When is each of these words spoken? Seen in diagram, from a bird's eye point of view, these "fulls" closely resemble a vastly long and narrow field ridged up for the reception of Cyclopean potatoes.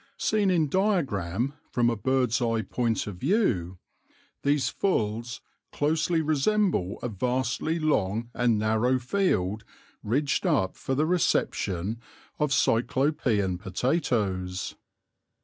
Seen 0.17 0.49
in 0.49 0.67
diagram, 0.67 1.53
from 1.69 1.91
a 1.91 1.95
bird's 1.95 2.41
eye 2.41 2.63
point 2.63 3.05
of 3.05 3.17
view, 3.17 3.77
these 4.41 4.67
"fulls" 4.67 5.41
closely 5.71 6.21
resemble 6.23 6.97
a 7.03 7.07
vastly 7.07 7.77
long 7.77 8.31
and 8.33 8.57
narrow 8.57 8.97
field 8.97 9.63
ridged 10.01 10.47
up 10.47 10.75
for 10.75 10.95
the 10.95 11.05
reception 11.05 12.01
of 12.39 12.51
Cyclopean 12.51 13.59
potatoes. 13.59 14.73